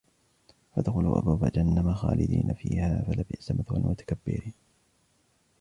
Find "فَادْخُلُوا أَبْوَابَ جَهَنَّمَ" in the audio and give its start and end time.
0.75-1.93